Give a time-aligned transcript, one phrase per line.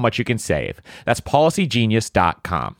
[0.00, 0.80] much you can save.
[1.04, 2.76] That's policygenius.com.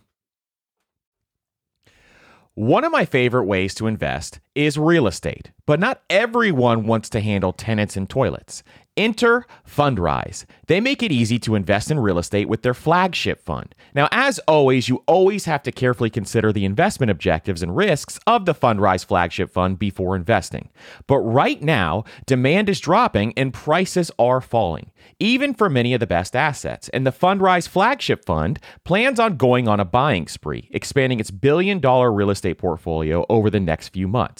[2.54, 7.20] One of my favorite ways to invest is real estate, but not everyone wants to
[7.20, 8.62] handle tenants and toilets.
[8.96, 10.44] Enter Fundrise.
[10.66, 13.74] They make it easy to invest in real estate with their flagship fund.
[13.94, 18.46] Now, as always, you always have to carefully consider the investment objectives and risks of
[18.46, 20.70] the Fundrise flagship fund before investing.
[21.06, 26.06] But right now, demand is dropping and prices are falling, even for many of the
[26.06, 26.88] best assets.
[26.90, 31.78] And the Fundrise flagship fund plans on going on a buying spree, expanding its billion
[31.78, 34.39] dollar real estate portfolio over the next few months.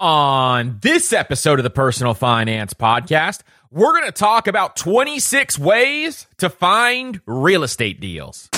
[0.00, 6.26] On this episode of the Personal Finance Podcast, we're going to talk about 26 ways
[6.38, 8.48] to find real estate deals.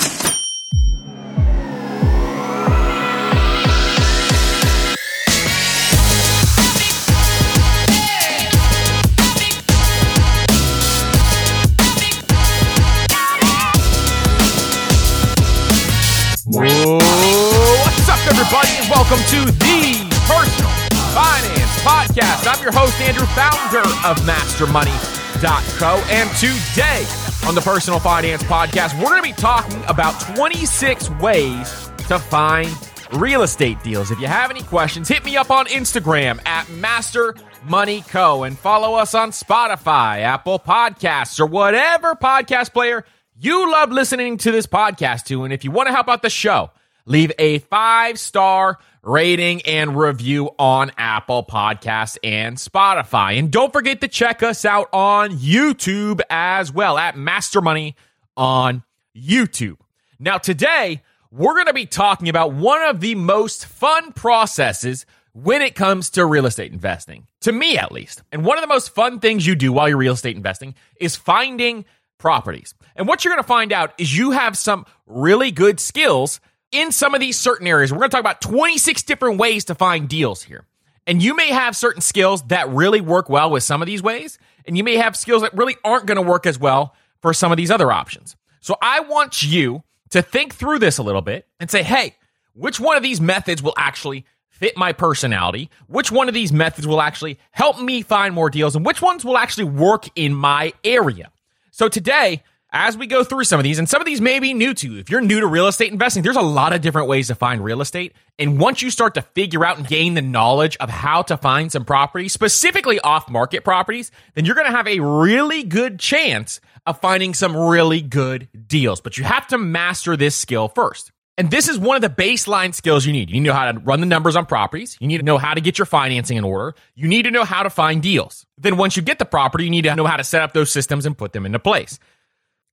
[23.65, 29.83] Founder of MasterMoney.co, and today on the Personal Finance Podcast, we're going to be talking
[29.87, 32.69] about 26 ways to find
[33.13, 34.11] real estate deals.
[34.11, 37.33] If you have any questions, hit me up on Instagram at Master
[37.67, 38.43] Money Co.
[38.43, 43.03] and follow us on Spotify, Apple Podcasts, or whatever podcast player
[43.35, 45.43] you love listening to this podcast to.
[45.43, 46.69] And if you want to help out the show,
[47.05, 53.37] leave a five star rating and review on Apple Podcasts and Spotify.
[53.37, 57.95] And don't forget to check us out on YouTube as well at Master Money
[58.35, 58.83] on
[59.15, 59.77] YouTube.
[60.19, 65.61] Now, today, we're going to be talking about one of the most fun processes when
[65.61, 68.23] it comes to real estate investing, to me at least.
[68.31, 71.15] And one of the most fun things you do while you're real estate investing is
[71.15, 71.85] finding
[72.17, 72.73] properties.
[72.95, 76.39] And what you're going to find out is you have some really good skills
[76.75, 77.91] in some of these certain areas.
[77.91, 80.65] We're going to talk about 26 different ways to find deals here.
[81.07, 84.39] And you may have certain skills that really work well with some of these ways,
[84.65, 87.51] and you may have skills that really aren't going to work as well for some
[87.51, 88.35] of these other options.
[88.59, 92.15] So I want you to think through this a little bit and say, hey,
[92.53, 95.69] which one of these methods will actually fit my personality?
[95.87, 98.75] Which one of these methods will actually help me find more deals?
[98.75, 101.31] And which ones will actually work in my area?
[101.71, 102.41] So today,
[102.75, 104.91] as we go through some of these, and some of these may be new to
[104.91, 104.99] you.
[104.99, 107.63] If you're new to real estate investing, there's a lot of different ways to find
[107.63, 108.13] real estate.
[108.37, 111.71] And once you start to figure out and gain the knowledge of how to find
[111.71, 116.59] some properties, specifically off market properties, then you're going to have a really good chance
[116.85, 118.99] of finding some really good deals.
[118.99, 121.13] But you have to master this skill first.
[121.37, 123.29] And this is one of the baseline skills you need.
[123.29, 124.97] You need to know how to run the numbers on properties.
[124.99, 126.75] You need to know how to get your financing in order.
[126.93, 128.45] You need to know how to find deals.
[128.57, 130.71] Then once you get the property, you need to know how to set up those
[130.71, 131.99] systems and put them into place.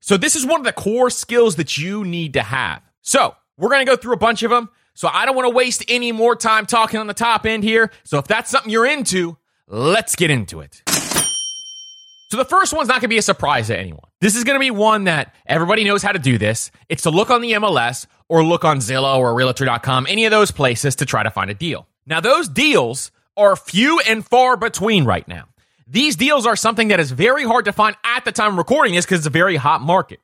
[0.02, 2.82] So this is one of the core skills that you need to have.
[3.02, 4.68] So we're going to go through a bunch of them.
[4.94, 7.92] So I don't want to waste any more time talking on the top end here.
[8.02, 9.38] So if that's something you're into,
[9.68, 10.82] let's get into it.
[12.30, 14.02] So the first one's not going to be a surprise to anyone.
[14.20, 16.72] This is going to be one that everybody knows how to do this.
[16.88, 20.50] It's to look on the MLS or look on Zillow or realtor.com, any of those
[20.50, 21.86] places to try to find a deal.
[22.06, 25.44] Now, those deals are few and far between right now.
[25.86, 29.04] These deals are something that is very hard to find at the time recording this
[29.04, 30.20] because it's a very hot market.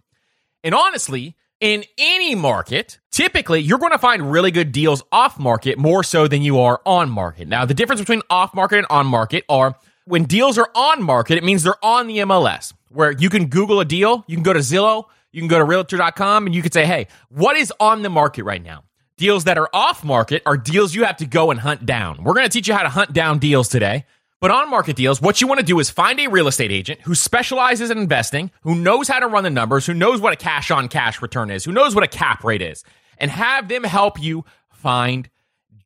[0.64, 5.78] And honestly, in any market, typically you're going to find really good deals off market
[5.78, 7.49] more so than you are on market.
[7.49, 11.37] Now, the difference between off market and on market are when deals are on market,
[11.37, 14.52] it means they're on the MLS where you can Google a deal, you can go
[14.52, 18.02] to Zillow, you can go to realtor.com and you can say, hey, what is on
[18.02, 18.84] the market right now?
[19.19, 22.22] Deals that are off market are deals you have to go and hunt down.
[22.22, 24.06] We're going to teach you how to hunt down deals today.
[24.40, 27.00] But on market deals, what you want to do is find a real estate agent
[27.00, 30.37] who specializes in investing, who knows how to run the numbers, who knows what a
[30.37, 32.85] cash on cash return is, who knows what a cap rate is,
[33.19, 35.29] and have them help you find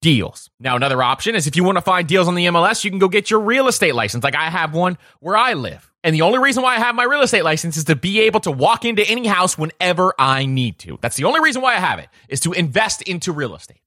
[0.02, 0.50] deals.
[0.60, 2.98] Now, another option is if you want to find deals on the MLS, you can
[2.98, 4.22] go get your real estate license.
[4.22, 5.90] Like I have one where I live.
[6.04, 8.40] And the only reason why I have my real estate license is to be able
[8.40, 10.98] to walk into any house whenever I need to.
[11.00, 13.80] That's the only reason why I have it is to invest into real estate.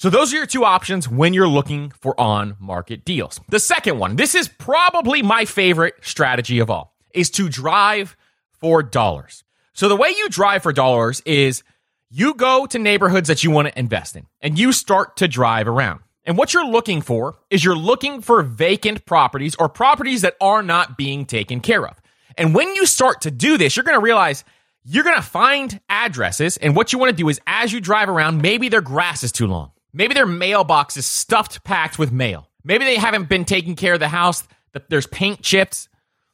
[0.00, 3.38] So those are your two options when you're looking for on market deals.
[3.50, 8.16] The second one, this is probably my favorite strategy of all, is to drive
[8.48, 9.44] for dollars.
[9.74, 11.62] So the way you drive for dollars is
[12.08, 15.68] you go to neighborhoods that you want to invest in and you start to drive
[15.68, 16.00] around.
[16.24, 20.62] And what you're looking for is you're looking for vacant properties or properties that are
[20.62, 22.00] not being taken care of.
[22.38, 24.44] And when you start to do this, you're going to realize
[24.82, 26.56] you're going to find addresses.
[26.56, 29.30] And what you want to do is as you drive around, maybe their grass is
[29.30, 29.72] too long.
[29.92, 32.48] Maybe their mailbox is stuffed packed with mail.
[32.64, 34.46] Maybe they haven't been taking care of the house.
[34.88, 35.88] There's paint chips.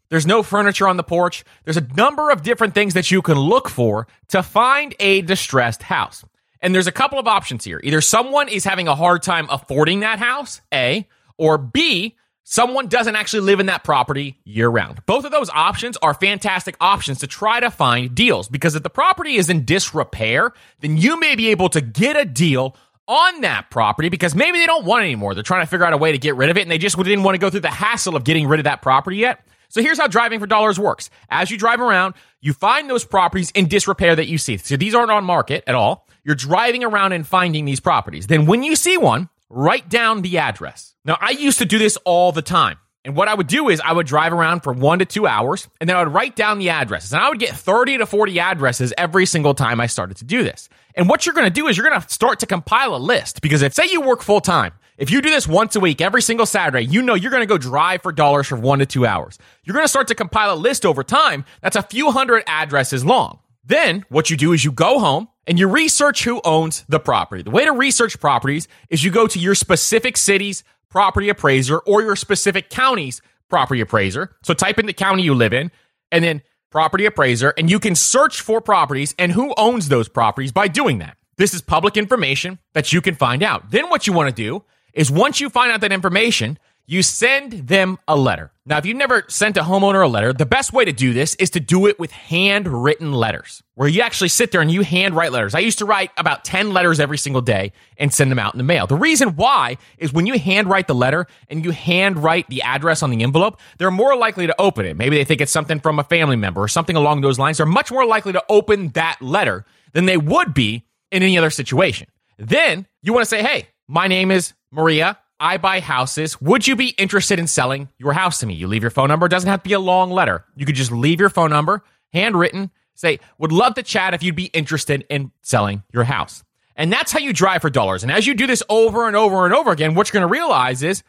[0.08, 1.44] There's no furniture on the porch.
[1.64, 5.82] There's a number of different things that you can look for to find a distressed
[5.82, 6.24] house.
[6.60, 7.80] And there's a couple of options here.
[7.82, 11.06] Either someone is having a hard time affording that house, A,
[11.36, 15.04] or B, someone doesn't actually live in that property year round.
[15.06, 18.90] Both of those options are fantastic options to try to find deals because if the
[18.90, 22.76] property is in disrepair, then you may be able to get a deal
[23.08, 25.34] on that property because maybe they don't want it anymore.
[25.34, 26.96] They're trying to figure out a way to get rid of it and they just
[26.96, 29.46] didn't want to go through the hassle of getting rid of that property yet.
[29.68, 31.10] So here's how driving for dollars works.
[31.28, 34.56] As you drive around, you find those properties in disrepair that you see.
[34.56, 36.06] So these aren't on market at all.
[36.24, 38.26] You're driving around and finding these properties.
[38.26, 40.94] Then when you see one, write down the address.
[41.04, 42.78] Now I used to do this all the time.
[43.06, 45.68] And what I would do is I would drive around for one to two hours
[45.80, 47.12] and then I would write down the addresses.
[47.12, 50.42] And I would get 30 to 40 addresses every single time I started to do
[50.42, 50.68] this.
[50.96, 53.42] And what you're going to do is you're going to start to compile a list
[53.42, 56.20] because if, say, you work full time, if you do this once a week, every
[56.20, 59.06] single Saturday, you know you're going to go drive for dollars for one to two
[59.06, 59.38] hours.
[59.62, 63.04] You're going to start to compile a list over time that's a few hundred addresses
[63.04, 63.38] long.
[63.64, 67.42] Then what you do is you go home and you research who owns the property.
[67.42, 72.02] The way to research properties is you go to your specific city's property appraiser or
[72.02, 74.34] your specific county's property appraiser.
[74.42, 75.70] So type in the county you live in
[76.10, 80.52] and then property appraiser, and you can search for properties and who owns those properties
[80.52, 81.16] by doing that.
[81.38, 83.70] This is public information that you can find out.
[83.70, 87.52] Then what you want to do is once you find out that information, you send
[87.52, 88.52] them a letter.
[88.64, 91.34] Now, if you've never sent a homeowner a letter, the best way to do this
[91.36, 95.30] is to do it with handwritten letters, where you actually sit there and you handwrite
[95.30, 95.54] letters.
[95.54, 98.58] I used to write about 10 letters every single day and send them out in
[98.58, 98.86] the mail.
[98.86, 103.10] The reason why is when you handwrite the letter and you handwrite the address on
[103.10, 104.96] the envelope, they're more likely to open it.
[104.96, 107.58] Maybe they think it's something from a family member or something along those lines.
[107.58, 111.50] They're much more likely to open that letter than they would be in any other
[111.50, 112.08] situation.
[112.38, 115.18] Then you want to say, hey, my name is Maria.
[115.38, 116.40] I buy houses.
[116.40, 118.54] Would you be interested in selling your house to me?
[118.54, 119.26] You leave your phone number.
[119.26, 120.44] It doesn't have to be a long letter.
[120.56, 124.36] You could just leave your phone number, handwritten, say, would love to chat if you'd
[124.36, 126.42] be interested in selling your house.
[126.74, 128.02] And that's how you drive for dollars.
[128.02, 130.32] And as you do this over and over and over again, what you're going to
[130.32, 131.02] realize is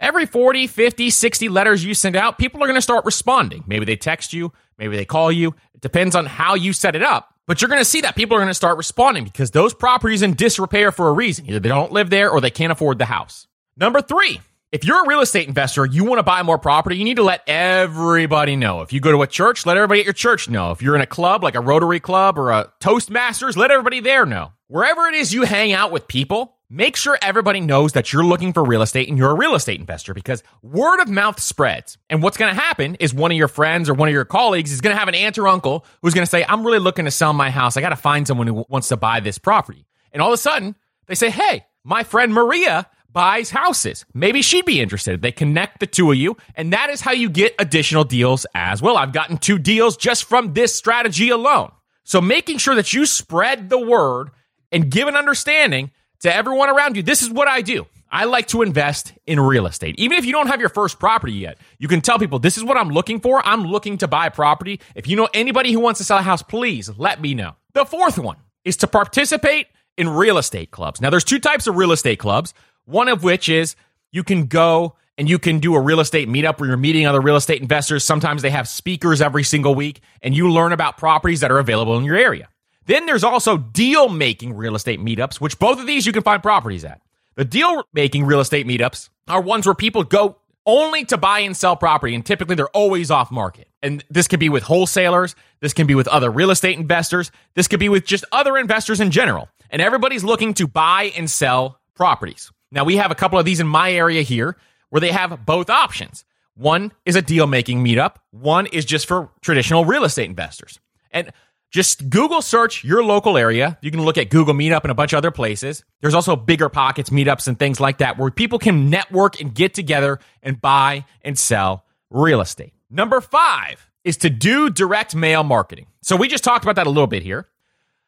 [0.00, 3.64] every 40, 50, 60 letters you send out, people are going to start responding.
[3.66, 5.54] Maybe they text you, maybe they call you.
[5.74, 7.34] It depends on how you set it up.
[7.46, 10.22] But you're going to see that people are going to start responding because those properties
[10.22, 11.46] in disrepair for a reason.
[11.46, 13.46] Either they don't live there or they can't afford the house.
[13.76, 14.40] Number three,
[14.70, 17.24] if you're a real estate investor, you want to buy more property, you need to
[17.24, 18.82] let everybody know.
[18.82, 20.70] If you go to a church, let everybody at your church know.
[20.70, 24.26] If you're in a club like a Rotary Club or a Toastmasters, let everybody there
[24.26, 24.52] know.
[24.68, 28.52] Wherever it is you hang out with people, make sure everybody knows that you're looking
[28.52, 31.98] for real estate and you're a real estate investor because word of mouth spreads.
[32.08, 34.70] And what's going to happen is one of your friends or one of your colleagues
[34.70, 37.06] is going to have an aunt or uncle who's going to say, I'm really looking
[37.06, 37.76] to sell my house.
[37.76, 39.84] I got to find someone who wants to buy this property.
[40.12, 40.76] And all of a sudden,
[41.06, 44.04] they say, Hey, my friend Maria buys houses.
[44.12, 45.22] Maybe she'd be interested.
[45.22, 48.82] They connect the two of you, and that is how you get additional deals as
[48.82, 48.98] well.
[48.98, 51.70] I've gotten two deals just from this strategy alone.
[52.02, 54.30] So making sure that you spread the word
[54.70, 55.90] and give an understanding
[56.20, 57.02] to everyone around you.
[57.02, 57.86] This is what I do.
[58.10, 59.96] I like to invest in real estate.
[59.98, 62.62] Even if you don't have your first property yet, you can tell people, this is
[62.62, 63.44] what I'm looking for.
[63.44, 64.80] I'm looking to buy property.
[64.94, 67.56] If you know anybody who wants to sell a house, please let me know.
[67.72, 69.66] The fourth one is to participate
[69.96, 71.00] in real estate clubs.
[71.00, 72.54] Now, there's two types of real estate clubs.
[72.84, 73.76] One of which is
[74.12, 77.20] you can go and you can do a real estate meetup where you're meeting other
[77.20, 78.04] real estate investors.
[78.04, 81.96] Sometimes they have speakers every single week and you learn about properties that are available
[81.96, 82.48] in your area.
[82.86, 86.42] Then there's also deal making real estate meetups, which both of these you can find
[86.42, 87.00] properties at.
[87.36, 90.36] The deal making real estate meetups are ones where people go
[90.66, 93.68] only to buy and sell property, and typically they're always off market.
[93.82, 97.68] And this can be with wholesalers, this can be with other real estate investors, this
[97.68, 99.48] could be with just other investors in general.
[99.70, 102.50] And everybody's looking to buy and sell properties.
[102.74, 104.56] Now, we have a couple of these in my area here
[104.90, 106.24] where they have both options.
[106.54, 110.78] One is a deal making meetup, one is just for traditional real estate investors.
[111.10, 111.32] And
[111.70, 113.78] just Google search your local area.
[113.80, 115.84] You can look at Google Meetup and a bunch of other places.
[116.00, 120.20] There's also BiggerPockets meetups and things like that where people can network and get together
[120.40, 122.74] and buy and sell real estate.
[122.90, 125.86] Number five is to do direct mail marketing.
[126.02, 127.48] So we just talked about that a little bit here.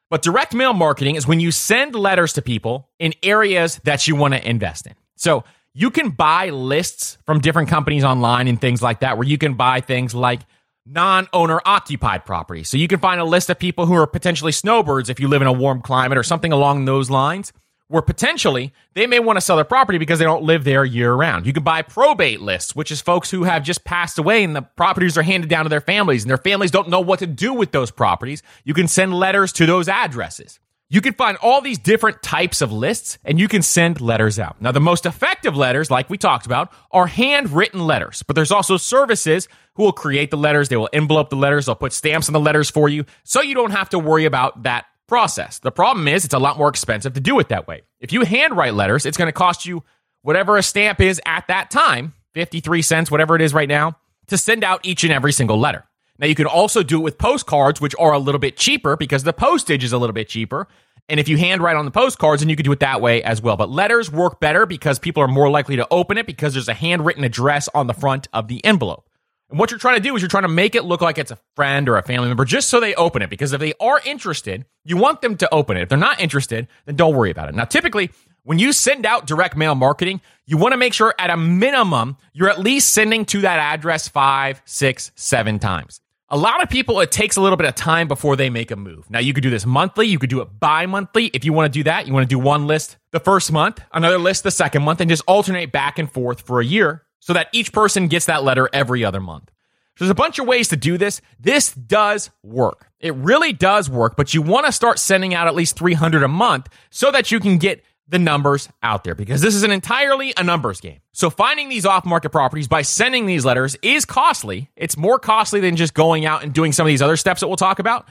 [0.08, 4.14] But direct mail marketing is when you send letters to people in areas that you
[4.14, 4.94] want to invest in.
[5.16, 5.44] So
[5.74, 9.54] you can buy lists from different companies online and things like that, where you can
[9.54, 10.40] buy things like
[10.86, 12.64] non owner occupied property.
[12.64, 15.42] So you can find a list of people who are potentially snowbirds if you live
[15.42, 17.52] in a warm climate or something along those lines,
[17.88, 21.12] where potentially they may want to sell their property because they don't live there year
[21.12, 21.46] round.
[21.46, 24.62] You can buy probate lists, which is folks who have just passed away and the
[24.62, 27.52] properties are handed down to their families and their families don't know what to do
[27.52, 28.42] with those properties.
[28.64, 30.58] You can send letters to those addresses.
[30.88, 34.60] You can find all these different types of lists and you can send letters out.
[34.62, 38.76] Now, the most effective letters, like we talked about, are handwritten letters, but there's also
[38.76, 40.68] services who will create the letters.
[40.68, 41.66] They will envelope the letters.
[41.66, 44.62] They'll put stamps on the letters for you so you don't have to worry about
[44.62, 45.58] that process.
[45.58, 47.82] The problem is it's a lot more expensive to do it that way.
[48.00, 49.82] If you handwrite letters, it's going to cost you
[50.22, 53.96] whatever a stamp is at that time, 53 cents, whatever it is right now,
[54.26, 55.84] to send out each and every single letter.
[56.18, 59.22] Now, you can also do it with postcards, which are a little bit cheaper because
[59.22, 60.66] the postage is a little bit cheaper.
[61.08, 63.40] And if you handwrite on the postcards, then you can do it that way as
[63.40, 63.56] well.
[63.56, 66.74] But letters work better because people are more likely to open it because there's a
[66.74, 69.08] handwritten address on the front of the envelope.
[69.48, 71.30] And what you're trying to do is you're trying to make it look like it's
[71.30, 73.30] a friend or a family member just so they open it.
[73.30, 75.82] Because if they are interested, you want them to open it.
[75.82, 77.54] If they're not interested, then don't worry about it.
[77.54, 78.10] Now, typically,
[78.42, 82.16] when you send out direct mail marketing, you want to make sure at a minimum,
[82.32, 86.00] you're at least sending to that address five, six, seven times.
[86.28, 88.76] A lot of people, it takes a little bit of time before they make a
[88.76, 89.08] move.
[89.08, 91.26] Now, you could do this monthly, you could do it bi monthly.
[91.26, 93.80] If you want to do that, you want to do one list the first month,
[93.92, 97.32] another list the second month, and just alternate back and forth for a year so
[97.32, 99.50] that each person gets that letter every other month.
[99.96, 101.20] So there's a bunch of ways to do this.
[101.40, 102.88] This does work.
[103.00, 106.28] It really does work, but you want to start sending out at least 300 a
[106.28, 110.34] month so that you can get the numbers out there because this is an entirely
[110.36, 111.00] a numbers game.
[111.14, 114.70] So finding these off market properties by sending these letters is costly.
[114.76, 117.48] It's more costly than just going out and doing some of these other steps that
[117.48, 118.06] we'll talk about,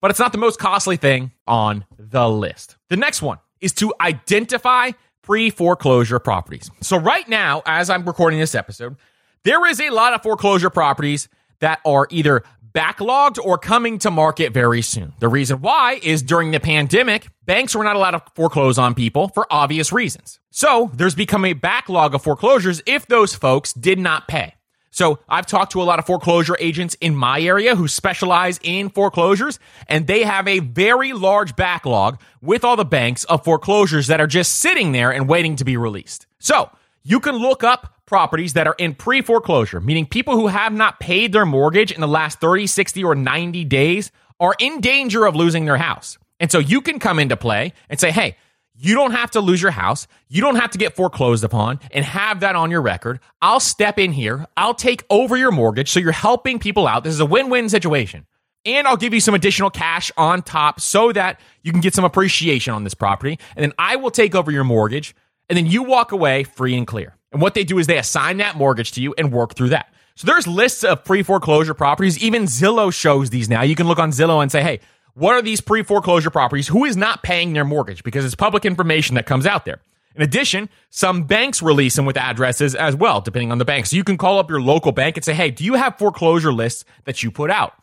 [0.00, 2.76] but it's not the most costly thing on the list.
[2.90, 6.70] The next one is to identify pre foreclosure properties.
[6.80, 8.96] So right now, as I'm recording this episode,
[9.44, 11.28] there is a lot of foreclosure properties
[11.60, 12.42] that are either
[12.74, 15.12] backlogged or coming to market very soon.
[15.20, 19.28] The reason why is during the pandemic, banks were not allowed to foreclose on people
[19.28, 20.40] for obvious reasons.
[20.50, 24.54] So there's become a backlog of foreclosures if those folks did not pay.
[24.92, 28.90] So I've talked to a lot of foreclosure agents in my area who specialize in
[28.90, 29.58] foreclosures,
[29.88, 34.26] and they have a very large backlog with all the banks of foreclosures that are
[34.26, 36.26] just sitting there and waiting to be released.
[36.38, 36.70] So
[37.02, 41.00] you can look up properties that are in pre foreclosure, meaning people who have not
[41.00, 45.34] paid their mortgage in the last 30, 60, or 90 days are in danger of
[45.34, 46.18] losing their house.
[46.38, 48.36] And so you can come into play and say, hey,
[48.74, 50.06] you don't have to lose your house.
[50.28, 53.20] You don't have to get foreclosed upon and have that on your record.
[53.40, 54.46] I'll step in here.
[54.56, 55.90] I'll take over your mortgage.
[55.90, 57.04] So you're helping people out.
[57.04, 58.26] This is a win win situation.
[58.64, 62.04] And I'll give you some additional cash on top so that you can get some
[62.04, 63.38] appreciation on this property.
[63.56, 65.14] And then I will take over your mortgage
[65.48, 67.16] and then you walk away free and clear.
[67.32, 69.92] And what they do is they assign that mortgage to you and work through that.
[70.14, 72.22] So there's lists of pre foreclosure properties.
[72.22, 73.62] Even Zillow shows these now.
[73.62, 74.80] You can look on Zillow and say, hey,
[75.14, 76.68] what are these pre foreclosure properties?
[76.68, 78.02] Who is not paying their mortgage?
[78.02, 79.80] Because it's public information that comes out there.
[80.14, 83.86] In addition, some banks release them with addresses as well, depending on the bank.
[83.86, 86.52] So you can call up your local bank and say, hey, do you have foreclosure
[86.52, 87.74] lists that you put out?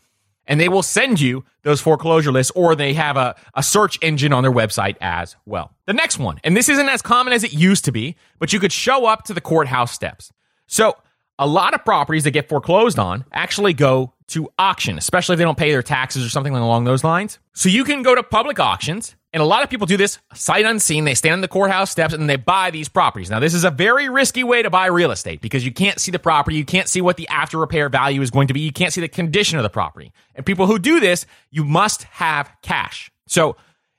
[0.49, 4.33] and they will send you those foreclosure lists or they have a, a search engine
[4.33, 5.71] on their website as well.
[5.85, 8.59] The next one, and this isn't as common as it used to be, but you
[8.59, 10.33] could show up to the courthouse steps.
[10.65, 10.97] So
[11.37, 15.43] a lot of properties that get foreclosed on actually go to auction, especially if they
[15.43, 17.39] don't pay their taxes or something along those lines.
[17.53, 20.65] So you can go to public auctions and a lot of people do this sight
[20.65, 21.05] unseen.
[21.05, 23.29] They stand in the courthouse steps and they buy these properties.
[23.29, 26.11] Now, this is a very risky way to buy real estate because you can't see
[26.11, 26.57] the property.
[26.57, 28.61] You can't see what the after repair value is going to be.
[28.61, 30.11] You can't see the condition of the property.
[30.33, 33.11] And people who do this, you must have cash.
[33.27, 33.55] So,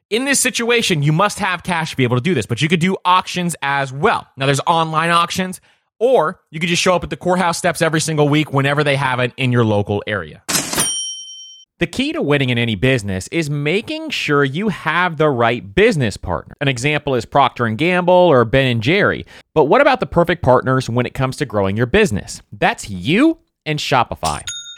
[0.09, 2.69] in this situation, you must have cash to be able to do this, but you
[2.69, 4.27] could do auctions as well.
[4.37, 5.61] Now, there's online auctions,
[6.01, 8.97] or you could just show up at the courthouse steps every single week whenever they
[8.97, 10.43] have it in your local area.
[11.79, 16.19] The key to winning in any business is making sure you have the right business
[16.19, 16.55] partner.
[16.61, 19.25] An example is Procter and Gamble or Ben and Jerry.
[19.55, 22.43] But what about the perfect partners when it comes to growing your business?
[22.53, 24.43] That's you and Shopify.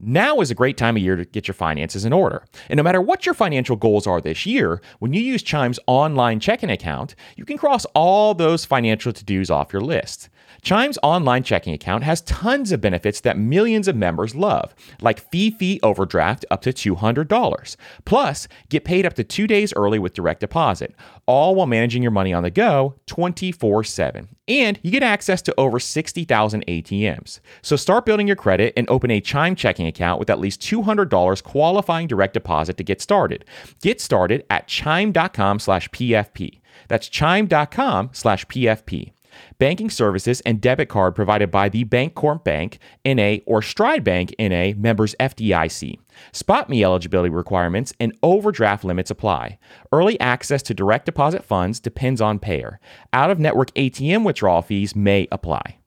[0.00, 2.44] Now is a great time of year to get your finances in order.
[2.68, 6.40] And no matter what your financial goals are this year, when you use Chime's online
[6.40, 10.28] checking account, you can cross all those financial to dos off your list.
[10.62, 15.50] Chime's online checking account has tons of benefits that millions of members love, like fee
[15.50, 17.76] fee overdraft up to $200.
[18.04, 20.94] Plus, get paid up to two days early with direct deposit,
[21.26, 24.28] all while managing your money on the go 24 7.
[24.46, 27.40] And you get access to over 60,000 ATMs.
[27.62, 31.42] So start building your credit and open a Chime checking account with at least $200
[31.42, 33.44] qualifying direct deposit to get started.
[33.82, 36.60] Get started at chime.com slash PFP.
[36.88, 39.12] That's chime.com slash PFP.
[39.58, 44.72] Banking services and debit card provided by the Bancorp Bank, NA, or Stride Bank, NA,
[44.76, 45.98] members FDIC.
[46.32, 49.58] SpotMe eligibility requirements and overdraft limits apply.
[49.90, 52.78] Early access to direct deposit funds depends on payer.
[53.12, 55.78] Out of network ATM withdrawal fees may apply.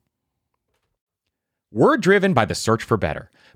[1.72, 3.30] We're driven by the search for better.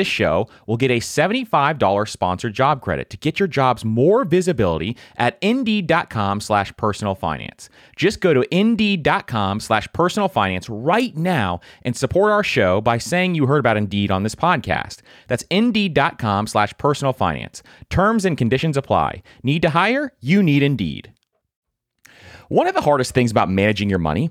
[0.00, 4.96] this show will get a $75 sponsored job credit to get your jobs more visibility
[5.18, 7.68] at indeed.com slash personal finance.
[7.96, 13.34] Just go to indeed.com slash personal finance right now and support our show by saying
[13.34, 15.00] you heard about Indeed on this podcast.
[15.28, 17.62] That's indeed.com slash personal finance.
[17.90, 19.22] Terms and conditions apply.
[19.42, 20.14] Need to hire?
[20.20, 21.12] You need Indeed.
[22.48, 24.30] One of the hardest things about managing your money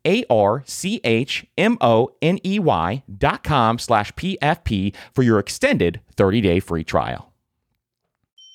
[0.05, 5.39] A R C H M O N E Y dot com slash PFP for your
[5.39, 7.31] extended 30 day free trial.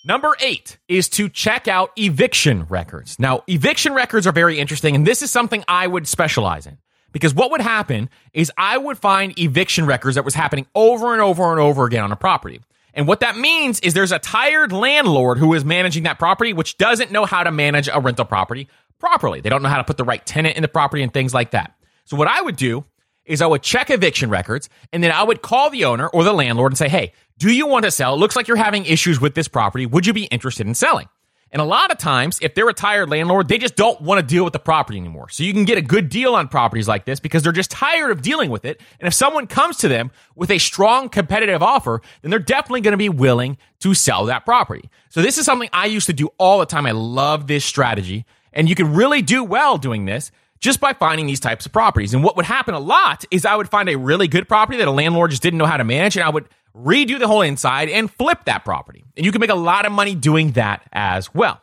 [0.06, 3.18] Number eight is to check out eviction records.
[3.18, 6.78] Now, eviction records are very interesting, and this is something I would specialize in.
[7.10, 11.20] Because what would happen is I would find eviction records that was happening over and
[11.20, 12.60] over and over again on a property.
[12.94, 16.78] And what that means is there's a tired landlord who is managing that property, which
[16.78, 19.40] doesn't know how to manage a rental property properly.
[19.40, 21.52] They don't know how to put the right tenant in the property and things like
[21.52, 21.74] that.
[22.04, 22.84] So what I would do
[23.24, 26.32] is I would check eviction records and then I would call the owner or the
[26.32, 28.14] landlord and say, Hey, do you want to sell?
[28.14, 29.84] It looks like you're having issues with this property.
[29.86, 31.08] Would you be interested in selling?
[31.52, 34.26] And a lot of times, if they're a tired landlord, they just don't want to
[34.26, 35.28] deal with the property anymore.
[35.28, 38.10] So you can get a good deal on properties like this because they're just tired
[38.10, 38.80] of dealing with it.
[38.98, 42.92] And if someone comes to them with a strong competitive offer, then they're definitely going
[42.92, 44.90] to be willing to sell that property.
[45.08, 46.84] So this is something I used to do all the time.
[46.84, 48.26] I love this strategy.
[48.56, 52.14] And you can really do well doing this just by finding these types of properties.
[52.14, 54.88] And what would happen a lot is I would find a really good property that
[54.88, 57.90] a landlord just didn't know how to manage, and I would redo the whole inside
[57.90, 59.04] and flip that property.
[59.16, 61.60] And you can make a lot of money doing that as well.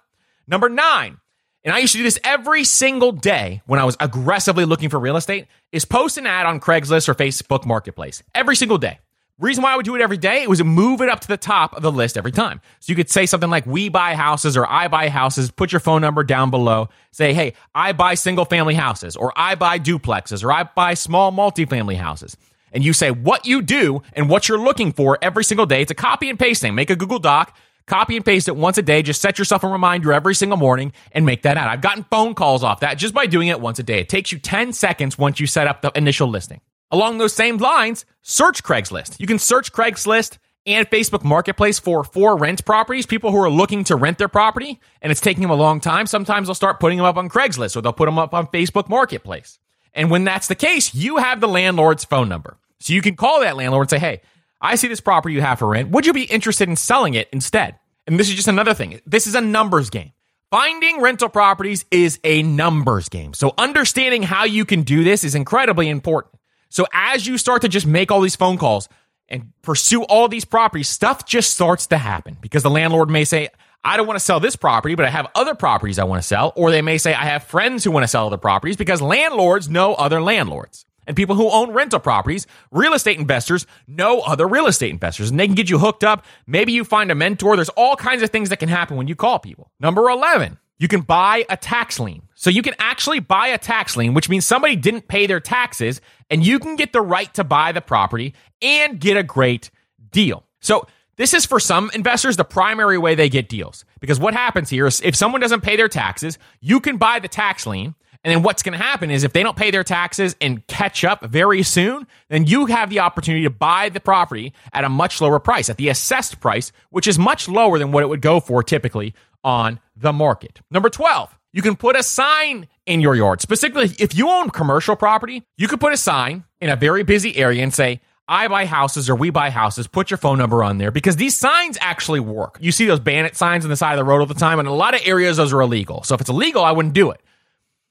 [0.47, 1.17] Number nine,
[1.63, 4.99] and I used to do this every single day when I was aggressively looking for
[4.99, 8.99] real estate, is post an ad on Craigslist or Facebook Marketplace every single day.
[9.39, 11.27] Reason why I would do it every day, it was to move it up to
[11.27, 12.61] the top of the list every time.
[12.79, 15.79] So you could say something like, we buy houses or I buy houses, put your
[15.79, 16.89] phone number down below.
[17.11, 21.31] Say, hey, I buy single family houses or I buy duplexes or I buy small
[21.31, 22.37] multifamily houses.
[22.71, 25.81] And you say what you do and what you're looking for every single day.
[25.81, 26.75] It's a copy and paste thing.
[26.75, 27.55] Make a Google Doc,
[27.87, 29.01] copy and paste it once a day.
[29.01, 31.69] Just set yourself a reminder every single morning and make that out.
[31.69, 33.99] I've gotten phone calls off that just by doing it once a day.
[33.99, 36.61] It takes you 10 seconds once you set up the initial listing.
[36.93, 39.19] Along those same lines, search Craigslist.
[39.19, 43.83] You can search Craigslist and Facebook Marketplace for for rent properties, people who are looking
[43.85, 46.05] to rent their property and it's taking them a long time.
[46.05, 48.89] Sometimes they'll start putting them up on Craigslist or they'll put them up on Facebook
[48.89, 49.57] Marketplace.
[49.95, 52.57] And when that's the case, you have the landlord's phone number.
[52.79, 54.21] So you can call that landlord and say, "Hey,
[54.61, 55.89] I see this property you have for rent.
[55.89, 59.01] Would you be interested in selling it instead?" And this is just another thing.
[59.07, 60.11] This is a numbers game.
[60.51, 63.33] Finding rental properties is a numbers game.
[63.33, 66.35] So understanding how you can do this is incredibly important.
[66.73, 68.89] So as you start to just make all these phone calls
[69.29, 73.49] and pursue all these properties, stuff just starts to happen because the landlord may say,
[73.83, 76.27] I don't want to sell this property, but I have other properties I want to
[76.27, 76.51] sell.
[76.55, 79.69] Or they may say, I have friends who want to sell other properties because landlords
[79.69, 80.83] know other landlords.
[81.05, 85.39] And people who own rental properties, real estate investors know other real estate investors and
[85.39, 86.25] they can get you hooked up.
[86.47, 87.55] Maybe you find a mentor.
[87.55, 89.69] There's all kinds of things that can happen when you call people.
[89.79, 92.23] Number 11, you can buy a tax lien.
[92.35, 96.01] So you can actually buy a tax lien, which means somebody didn't pay their taxes
[96.29, 99.69] and you can get the right to buy the property and get a great
[100.11, 100.43] deal.
[100.59, 104.69] So this is for some investors the primary way they get deals because what happens
[104.69, 107.95] here is if someone doesn't pay their taxes, you can buy the tax lien.
[108.25, 111.03] And then what's going to happen is if they don't pay their taxes and catch
[111.03, 115.19] up very soon, then you have the opportunity to buy the property at a much
[115.19, 118.39] lower price, at the assessed price, which is much lower than what it would go
[118.39, 120.61] for typically on the market.
[120.71, 123.41] Number 12, you can put a sign in your yard.
[123.41, 127.35] Specifically, if you own commercial property, you could put a sign in a very busy
[127.37, 129.87] area and say, I buy houses or we buy houses.
[129.87, 132.57] Put your phone number on there because these signs actually work.
[132.61, 134.67] You see those bandit signs on the side of the road all the time, and
[134.67, 136.03] a lot of areas, those are illegal.
[136.03, 137.21] So if it's illegal, I wouldn't do it.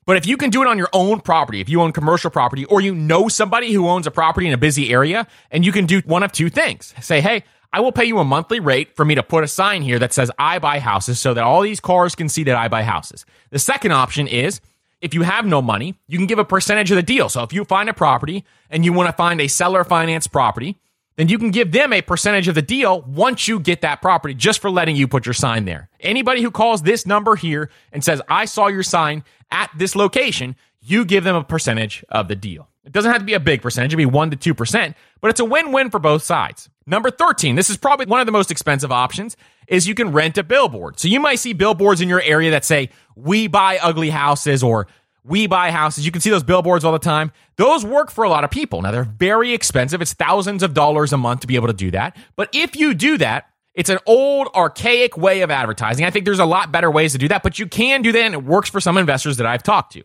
[0.04, 2.64] But if you can do it on your own property, if you own commercial property
[2.64, 5.86] or you know somebody who owns a property in a busy area, and you can
[5.86, 9.04] do one of two things say, hey, I will pay you a monthly rate for
[9.04, 11.80] me to put a sign here that says I buy houses so that all these
[11.80, 13.24] cars can see that I buy houses.
[13.50, 14.60] The second option is
[15.00, 17.28] if you have no money, you can give a percentage of the deal.
[17.28, 20.78] So if you find a property and you want to find a seller finance property,
[21.16, 24.34] then you can give them a percentage of the deal once you get that property
[24.34, 25.88] just for letting you put your sign there.
[26.00, 30.56] Anybody who calls this number here and says, I saw your sign at this location,
[30.80, 32.68] you give them a percentage of the deal.
[32.84, 35.40] It doesn't have to be a big percentage, it'd be 1% to 2%, but it's
[35.40, 36.68] a win win for both sides.
[36.86, 39.36] Number 13, this is probably one of the most expensive options,
[39.68, 40.98] is you can rent a billboard.
[40.98, 44.88] So you might see billboards in your area that say, we buy ugly houses or
[45.24, 46.04] we buy houses.
[46.04, 47.32] You can see those billboards all the time.
[47.56, 48.82] Those work for a lot of people.
[48.82, 50.02] Now they're very expensive.
[50.02, 52.16] It's thousands of dollars a month to be able to do that.
[52.34, 56.04] But if you do that, it's an old, archaic way of advertising.
[56.04, 58.20] I think there's a lot better ways to do that, but you can do that
[58.20, 60.02] and it works for some investors that I've talked to.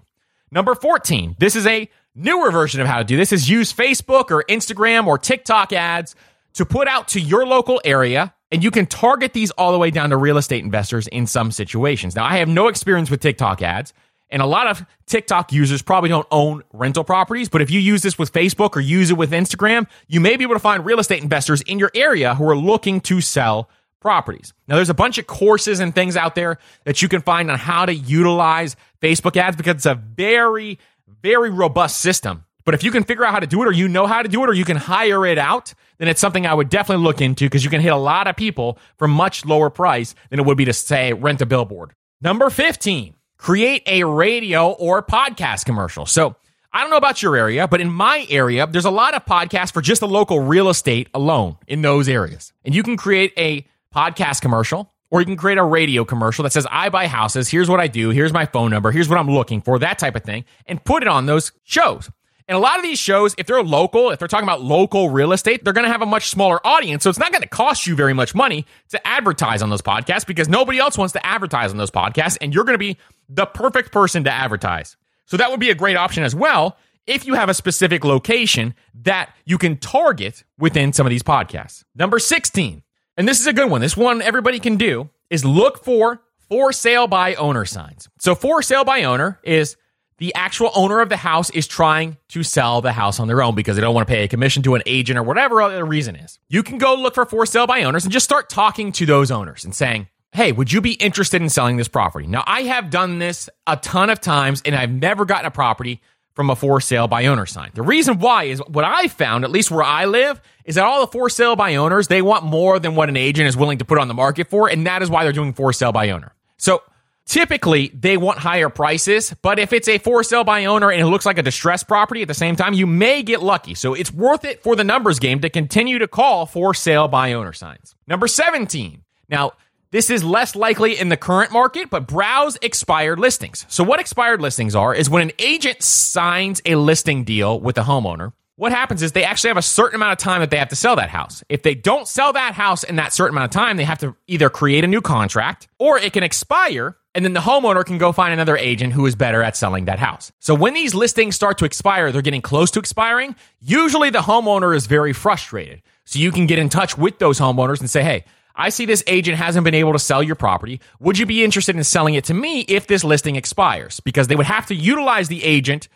[0.52, 4.32] Number 14, this is a newer version of how to do this is use Facebook
[4.32, 6.16] or Instagram or TikTok ads
[6.58, 9.92] to put out to your local area and you can target these all the way
[9.92, 12.16] down to real estate investors in some situations.
[12.16, 13.94] Now, I have no experience with TikTok ads,
[14.30, 18.02] and a lot of TikTok users probably don't own rental properties, but if you use
[18.02, 21.00] this with Facebook or use it with Instagram, you may be able to find real
[21.00, 23.70] estate investors in your area who are looking to sell
[24.02, 24.54] properties.
[24.68, 27.60] Now, there's a bunch of courses and things out there that you can find on
[27.60, 30.80] how to utilize Facebook ads because it's a very,
[31.22, 32.46] very robust system.
[32.68, 34.28] But if you can figure out how to do it, or you know how to
[34.28, 37.22] do it, or you can hire it out, then it's something I would definitely look
[37.22, 40.46] into because you can hit a lot of people for much lower price than it
[40.46, 41.94] would be to say rent a billboard.
[42.20, 46.06] Number 15, create a radio or podcast commercial.
[46.06, 46.36] So
[46.74, 49.72] I don't know about your area, but in my area, there's a lot of podcasts
[49.72, 52.52] for just the local real estate alone in those areas.
[52.66, 56.52] And you can create a podcast commercial or you can create a radio commercial that
[56.52, 57.48] says, I buy houses.
[57.48, 58.10] Here's what I do.
[58.10, 58.92] Here's my phone number.
[58.92, 62.10] Here's what I'm looking for, that type of thing, and put it on those shows.
[62.48, 65.34] And a lot of these shows, if they're local, if they're talking about local real
[65.34, 67.04] estate, they're going to have a much smaller audience.
[67.04, 70.26] So it's not going to cost you very much money to advertise on those podcasts
[70.26, 72.38] because nobody else wants to advertise on those podcasts.
[72.40, 74.96] And you're going to be the perfect person to advertise.
[75.26, 78.76] So that would be a great option as well if you have a specific location
[79.04, 81.84] that you can target within some of these podcasts.
[81.96, 82.84] Number 16,
[83.18, 83.82] and this is a good one.
[83.82, 88.08] This one everybody can do is look for for sale by owner signs.
[88.20, 89.76] So for sale by owner is
[90.18, 93.56] the actual owner of the house is trying to sell the house on their own
[93.56, 96.16] because they don't want to pay a commission to an agent or whatever the reason
[96.16, 96.40] is.
[96.50, 99.32] You can go look for for sale by owners and just start talking to those
[99.32, 102.28] owners and saying, Hey, would you be interested in selling this property?
[102.28, 106.02] Now, I have done this a ton of times and I've never gotten a property
[106.38, 107.72] from a for sale by owner sign.
[107.74, 111.02] The reason why is what I found, at least where I live, is that all
[111.02, 113.86] the for sale by owners, they want more than what an agent is willing to
[113.86, 114.70] put on the market for.
[114.70, 116.36] And that is why they're doing for sale by owner.
[116.58, 116.84] So
[117.28, 121.06] typically they want higher prices, but if it's a for sale by owner and it
[121.06, 123.76] looks like a distressed property at the same time, you may get lucky.
[123.76, 127.34] So it's worth it for the numbers game to continue to call for sale by
[127.34, 127.96] owner signs.
[128.08, 129.04] Number 17.
[129.30, 129.54] Now,
[129.92, 133.66] this is less likely in the current market, but browse expired listings.
[133.70, 137.84] So, what expired listings are is when an agent signs a listing deal with a
[137.84, 140.70] homeowner, what happens is they actually have a certain amount of time that they have
[140.70, 141.44] to sell that house.
[141.48, 144.16] If they don't sell that house in that certain amount of time, they have to
[144.28, 148.12] either create a new contract or it can expire and then the homeowner can go
[148.12, 150.32] find another agent who is better at selling that house.
[150.40, 153.36] So when these listings start to expire, they're getting close to expiring.
[153.60, 155.82] Usually the homeowner is very frustrated.
[156.06, 159.04] So you can get in touch with those homeowners and say, hey, I see this
[159.08, 160.80] agent hasn't been able to sell your property.
[161.00, 164.00] Would you be interested in selling it to me if this listing expires?
[164.00, 165.90] Because they would have to utilize the agent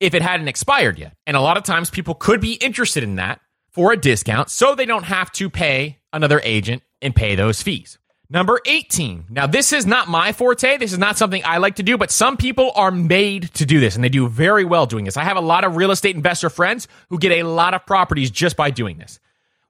[0.00, 1.14] if it hadn't expired yet.
[1.26, 4.74] And a lot of times people could be interested in that for a discount so
[4.74, 7.98] they don't have to pay another agent and pay those fees.
[8.30, 9.24] Number 18.
[9.30, 10.76] Now, this is not my forte.
[10.76, 13.80] This is not something I like to do, but some people are made to do
[13.80, 15.16] this and they do very well doing this.
[15.16, 18.30] I have a lot of real estate investor friends who get a lot of properties
[18.30, 19.18] just by doing this.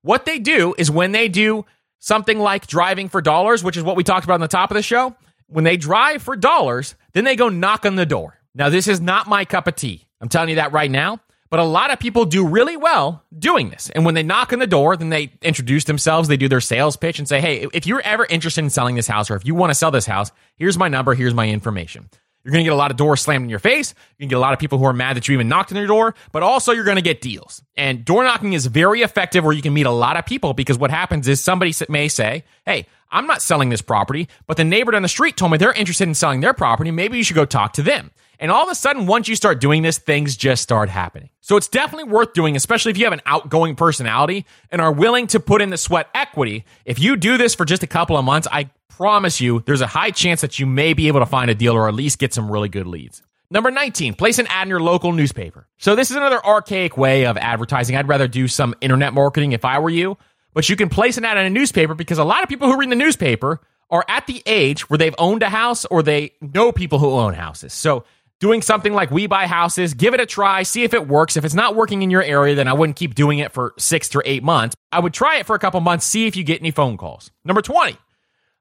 [0.02, 1.66] What they do is when they do
[2.00, 4.74] something like driving for dollars, which is what we talked about on the top of
[4.74, 5.14] the show,
[5.46, 8.40] when they drive for dollars, then they go knock on the door.
[8.56, 10.07] Now, this is not my cup of tea.
[10.20, 11.20] I'm telling you that right now.
[11.50, 13.88] But a lot of people do really well doing this.
[13.90, 16.96] And when they knock on the door, then they introduce themselves, they do their sales
[16.96, 19.54] pitch and say, Hey, if you're ever interested in selling this house or if you
[19.54, 22.11] want to sell this house, here's my number, here's my information.
[22.44, 23.94] You're going to get a lot of doors slammed in your face.
[24.16, 25.70] You're going to get a lot of people who are mad that you even knocked
[25.70, 27.62] on their door, but also you're going to get deals.
[27.76, 30.78] And door knocking is very effective where you can meet a lot of people because
[30.78, 34.92] what happens is somebody may say, Hey, I'm not selling this property, but the neighbor
[34.92, 36.90] down the street told me they're interested in selling their property.
[36.90, 38.11] Maybe you should go talk to them.
[38.38, 41.31] And all of a sudden, once you start doing this, things just start happening.
[41.40, 45.27] So it's definitely worth doing, especially if you have an outgoing personality and are willing
[45.29, 46.64] to put in the sweat equity.
[46.85, 49.87] If you do this for just a couple of months, I promise you there's a
[49.87, 52.33] high chance that you may be able to find a deal or at least get
[52.33, 53.22] some really good leads.
[53.51, 55.66] Number 19, place an ad in your local newspaper.
[55.79, 57.96] So this is another archaic way of advertising.
[57.96, 60.18] I'd rather do some internet marketing if I were you,
[60.53, 62.79] but you can place an ad in a newspaper because a lot of people who
[62.79, 66.72] read the newspaper are at the age where they've owned a house or they know
[66.72, 67.72] people who own houses.
[67.72, 68.05] So
[68.40, 71.37] doing something like We Buy Houses, give it a try, see if it works.
[71.37, 74.09] If it's not working in your area, then I wouldn't keep doing it for six
[74.11, 74.77] to eight months.
[74.92, 77.31] I would try it for a couple months, see if you get any phone calls.
[77.44, 77.96] Number 20,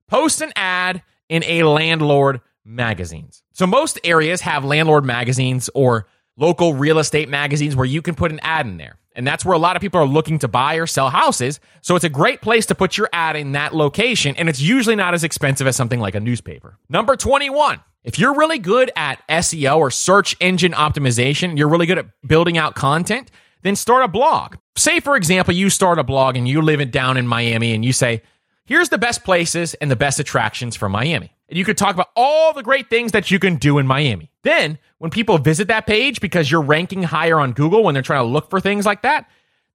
[0.08, 3.44] post an ad in a landlord magazines.
[3.54, 8.32] So most areas have landlord magazines or local real estate magazines where you can put
[8.32, 8.98] an ad in there.
[9.16, 11.60] And that's where a lot of people are looking to buy or sell houses.
[11.82, 14.36] So it's a great place to put your ad in that location.
[14.36, 16.78] And it's usually not as expensive as something like a newspaper.
[16.88, 17.80] Number 21.
[18.08, 22.58] If you're really good at SEO or search engine optimization, you're really good at building
[22.58, 23.30] out content,
[23.63, 24.56] then start a blog.
[24.78, 27.84] Say, for example, you start a blog and you live it down in Miami and
[27.84, 28.22] you say,
[28.63, 31.36] here's the best places and the best attractions for Miami.
[31.50, 34.32] And you could talk about all the great things that you can do in Miami.
[34.41, 38.24] Then, when people visit that page because you're ranking higher on Google when they're trying
[38.24, 39.30] to look for things like that,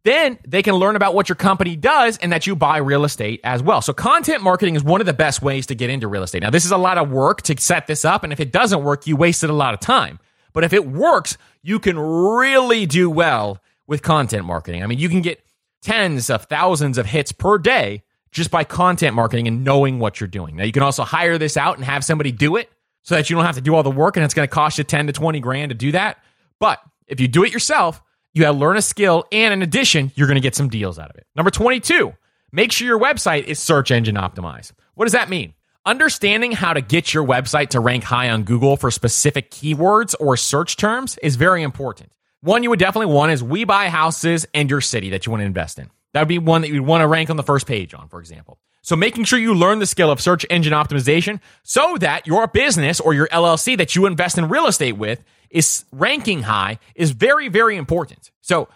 [0.05, 3.41] then they can learn about what your company does and that you buy real estate
[3.45, 3.81] as well.
[3.81, 6.43] So content marketing is one of the best ways to get into real estate.
[6.43, 8.25] Now, this is a lot of work to set this up.
[8.25, 10.19] And if it doesn't work, you wasted a lot of time.
[10.53, 14.83] But if it works, you can really do well with content marketing.
[14.83, 15.45] I mean, you can get
[15.83, 20.29] tens of thousands of hits per day just by content marketing and knowing what you're
[20.29, 20.57] doing.
[20.57, 22.71] Now, you can also hire this out and have somebody do it
[23.03, 24.79] so that you don't have to do all the work and it's going to cost
[24.79, 26.19] you 10 to 20 grand to do that.
[26.59, 28.03] But if you do it yourself,
[28.35, 31.11] you have learn a skill and in addition, you're going to get some deals out
[31.11, 31.27] of it.
[31.37, 32.13] Number 22,
[32.51, 34.73] make sure your website is search engine optimized.
[34.95, 35.55] What does that mean?
[35.85, 40.37] Understanding how to get your website to rank high on Google for specific keywords or
[40.37, 42.13] search terms is very important.
[42.41, 45.43] One you would definitely want is we buy houses and your city that you want
[45.43, 45.91] to invest in.
[46.13, 48.21] That would be one that you'd want to rank on the first page on, for
[48.21, 48.59] example.
[48.83, 52.99] So making sure you learn the skill of search engine optimization so that your business
[53.01, 57.49] or your LLC that you invest in real estate with is ranking high is very,
[57.49, 58.33] very important.
[58.41, 58.69] So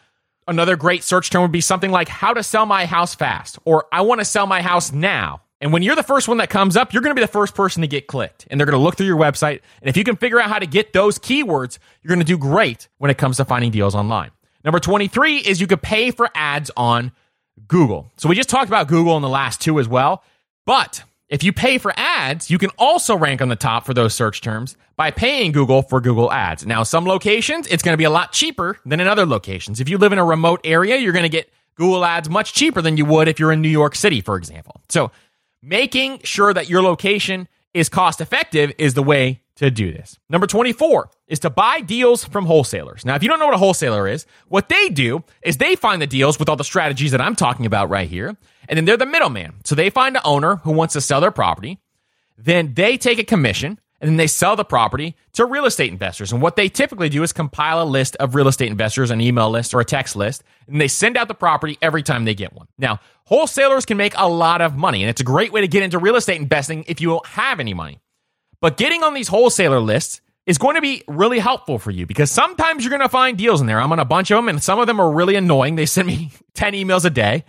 [0.47, 3.87] another great search term would be something like how to sell my house fast or
[3.91, 5.43] I want to sell my house now.
[5.61, 7.55] And when you're the first one that comes up, you're going to be the first
[7.55, 9.62] person to get clicked and they're going to look through your website.
[9.81, 12.39] And if you can figure out how to get those keywords, you're going to do
[12.39, 14.31] great when it comes to finding deals online.
[14.62, 17.12] Number 23 is you could pay for ads on
[17.69, 18.12] Google.
[18.19, 20.23] So we just talked about Google in the last two as well.
[20.67, 24.15] But if you pay for ads, you can also rank on the top for those
[24.15, 26.65] search terms by paying Google for Google Ads.
[26.67, 29.81] Now, some locations, it's going to be a lot cheaper than in other locations.
[29.81, 32.81] If you live in a remote area, you're going to get Google Ads much cheaper
[32.81, 34.81] than you would if you're in New York City, for example.
[34.89, 35.11] So,
[35.62, 40.19] making sure that your location is cost effective is the way to do this.
[40.31, 43.05] Number 24 is to buy deals from wholesalers.
[43.05, 46.01] Now, if you don't know what a wholesaler is, what they do is they find
[46.01, 48.37] the deals with all the strategies that I'm talking about right here,
[48.69, 49.55] and then they're the middleman.
[49.65, 51.79] So they find an owner who wants to sell their property,
[52.39, 56.31] then they take a commission, and then they sell the property to real estate investors.
[56.31, 59.51] And what they typically do is compile a list of real estate investors, an email
[59.51, 62.53] list or a text list, and they send out the property every time they get
[62.53, 62.67] one.
[62.79, 65.83] Now, wholesalers can make a lot of money, and it's a great way to get
[65.83, 68.01] into real estate investing if you don't have any money.
[68.61, 72.30] But getting on these wholesaler lists is going to be really helpful for you because
[72.30, 73.80] sometimes you're going to find deals in there.
[73.80, 75.74] I'm on a bunch of them, and some of them are really annoying.
[75.74, 77.44] They send me 10 emails a day,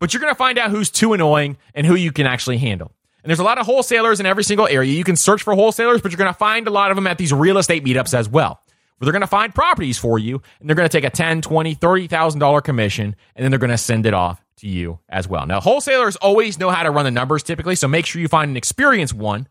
[0.00, 2.92] but you're going to find out who's too annoying and who you can actually handle.
[3.22, 4.92] And there's a lot of wholesalers in every single area.
[4.92, 7.18] You can search for wholesalers, but you're going to find a lot of them at
[7.18, 8.60] these real estate meetups as well.
[8.98, 11.42] Where they're going to find properties for you and they're going to take a 10,
[11.42, 15.46] 20, $30,000 commission and then they're going to send it off to you as well.
[15.46, 18.50] Now, wholesalers always know how to run the numbers typically, so make sure you find
[18.50, 19.48] an experienced one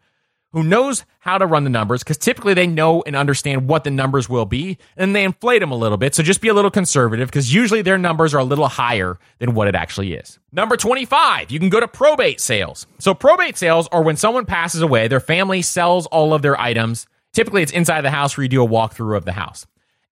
[0.53, 3.91] who knows how to run the numbers because typically they know and understand what the
[3.91, 6.13] numbers will be and they inflate them a little bit.
[6.13, 9.53] So just be a little conservative because usually their numbers are a little higher than
[9.53, 10.39] what it actually is.
[10.51, 12.85] Number 25, you can go to probate sales.
[12.99, 17.07] So probate sales are when someone passes away, their family sells all of their items.
[17.33, 19.65] Typically it's inside the house where you do a walkthrough of the house.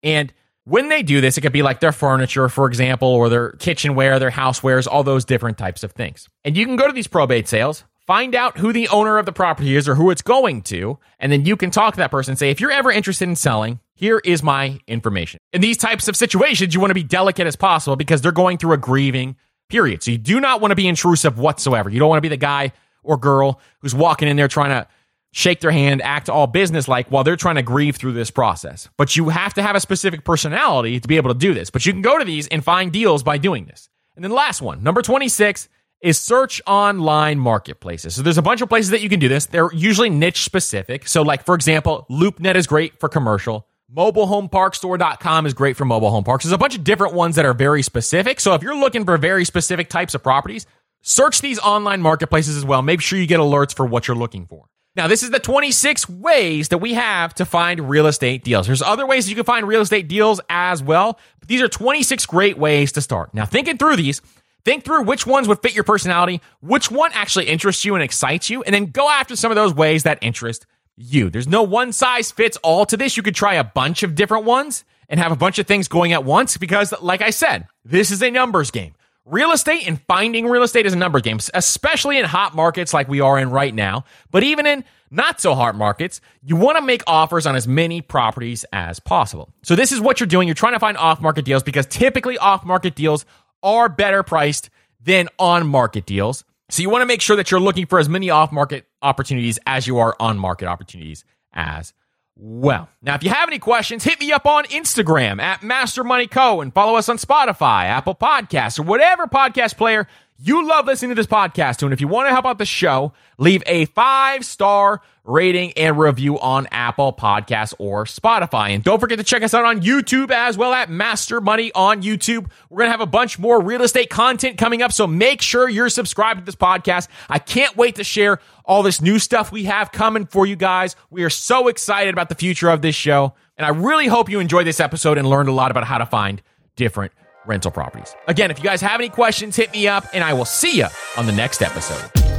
[0.03, 0.31] And
[0.63, 4.19] when they do this, it could be like their furniture, for example, or their kitchenware,
[4.19, 6.29] their housewares, all those different types of things.
[6.45, 9.31] And you can go to these probate sales, find out who the owner of the
[9.31, 12.31] property is or who it's going to, and then you can talk to that person
[12.31, 15.39] and say, if you're ever interested in selling, here is my information.
[15.53, 18.57] In these types of situations, you want to be delicate as possible because they're going
[18.57, 19.35] through a grieving
[19.69, 20.01] period.
[20.01, 21.87] So you do not want to be intrusive whatsoever.
[21.87, 22.71] You don't want to be the guy
[23.03, 24.87] or girl who's walking in there trying to
[25.31, 28.89] shake their hand, act all business like while they're trying to grieve through this process.
[28.97, 31.69] But you have to have a specific personality to be able to do this.
[31.69, 33.87] But you can go to these and find deals by doing this.
[34.15, 35.69] And then last one, number 26
[36.01, 38.15] is search online marketplaces.
[38.15, 39.45] So there's a bunch of places that you can do this.
[39.45, 41.07] They're usually niche specific.
[41.07, 43.67] So like for example, LoopNet is great for commercial.
[43.95, 46.45] MobileHomeParkStore.com is great for mobile home parks.
[46.45, 48.39] There's a bunch of different ones that are very specific.
[48.39, 50.67] So if you're looking for very specific types of properties,
[51.01, 52.81] search these online marketplaces as well.
[52.83, 54.65] Make sure you get alerts for what you're looking for.
[54.95, 58.67] Now, this is the 26 ways that we have to find real estate deals.
[58.67, 62.25] There's other ways you can find real estate deals as well, but these are 26
[62.25, 63.33] great ways to start.
[63.33, 64.21] Now, thinking through these,
[64.69, 68.51] Think through which ones would fit your personality, which one actually interests you and excites
[68.51, 71.31] you, and then go after some of those ways that interest you.
[71.31, 73.17] There's no one size fits all to this.
[73.17, 76.13] You could try a bunch of different ones and have a bunch of things going
[76.13, 78.93] at once because, like I said, this is a numbers game.
[79.25, 83.07] Real estate and finding real estate is a number game, especially in hot markets like
[83.07, 84.05] we are in right now.
[84.29, 88.01] But even in not so hot markets, you want to make offers on as many
[88.01, 89.51] properties as possible.
[89.63, 90.47] So this is what you're doing.
[90.47, 93.25] You're trying to find off market deals because typically off market deals
[93.63, 94.69] are better priced
[95.01, 96.43] than on market deals.
[96.69, 99.57] So you want to make sure that you're looking for as many off market opportunities
[99.65, 101.93] as you are on market opportunities as
[102.35, 102.89] well.
[103.01, 106.61] Now, if you have any questions, hit me up on Instagram at Master Money Co.
[106.61, 110.07] and follow us on Spotify, Apple Podcasts, or whatever podcast player
[110.41, 111.85] you love listening to this podcast too.
[111.85, 115.99] And if you want to help out the show, leave a five star rating and
[115.99, 118.69] review on Apple Podcasts or Spotify.
[118.69, 122.01] And don't forget to check us out on YouTube as well at Master Money on
[122.01, 122.49] YouTube.
[122.69, 124.93] We're going to have a bunch more real estate content coming up.
[124.93, 127.09] So make sure you're subscribed to this podcast.
[127.29, 130.95] I can't wait to share all this new stuff we have coming for you guys.
[131.09, 133.33] We are so excited about the future of this show.
[133.57, 136.05] And I really hope you enjoyed this episode and learned a lot about how to
[136.05, 136.41] find
[136.77, 137.11] different
[137.45, 138.15] rental properties.
[138.27, 140.87] Again, if you guys have any questions, hit me up and I will see you
[141.17, 142.38] on the next episode.